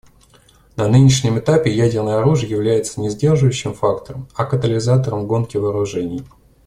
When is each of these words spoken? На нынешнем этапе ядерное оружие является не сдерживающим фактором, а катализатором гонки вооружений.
На 0.77 0.87
нынешнем 0.87 1.37
этапе 1.37 1.71
ядерное 1.71 2.17
оружие 2.21 2.49
является 2.49 2.99
не 3.01 3.09
сдерживающим 3.11 3.75
фактором, 3.75 4.27
а 4.33 4.45
катализатором 4.45 5.27
гонки 5.27 5.57
вооружений. 5.57 6.23